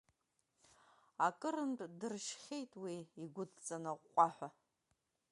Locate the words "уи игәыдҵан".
2.81-3.83